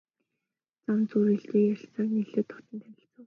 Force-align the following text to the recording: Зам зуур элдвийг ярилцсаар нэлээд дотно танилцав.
Зам 0.83 0.99
зуур 1.09 1.27
элдвийг 1.35 1.65
ярилцсаар 1.73 2.07
нэлээд 2.13 2.47
дотно 2.49 2.75
танилцав. 2.83 3.11